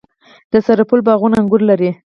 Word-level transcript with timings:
د 0.51 0.53
سرپل 0.65 0.99
باغونه 1.07 1.35
انګور 1.39 1.61
لري. 1.69 1.89